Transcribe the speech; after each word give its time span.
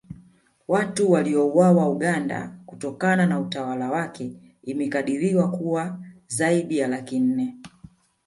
Watu 0.67 1.11
waliouawa 1.11 1.89
Uganda 1.89 2.59
kutokana 2.65 3.25
na 3.25 3.39
utawala 3.39 3.91
wake 3.91 4.33
imekadiriwa 4.63 5.51
kuwa 5.51 5.99
zaidi 6.27 6.77
ya 6.77 6.87
laki 6.87 7.19
nne 7.19 7.57